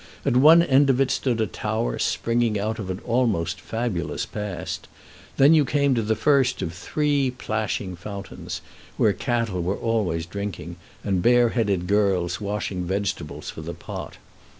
[0.25, 4.87] At one end of it stood a tower springing out of an almost fabulous past;
[5.37, 8.61] then you came to the first of three plashing fountains,
[8.97, 14.17] where cattle were always drinking, and bareheaded girls washing vegetables for the pot.